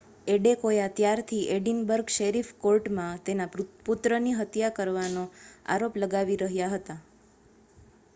[0.27, 3.47] Adekoya ત્યારથી Edinburgh sheriff કોર્ટમાં તેના
[3.83, 5.27] પુત્રની હત્યા કરવાનો
[5.69, 6.97] આરોપ લગાવી રહ્યા હતા